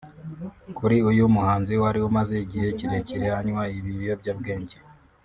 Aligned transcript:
Kuri 0.77 0.97
uyu 1.09 1.23
muhanzi 1.35 1.73
wari 1.81 1.99
umaze 2.09 2.33
igihe 2.45 2.67
kirekire 2.77 3.27
anywa 3.39 3.63
ibi 3.77 3.91
biyobyabwenge 3.99 4.77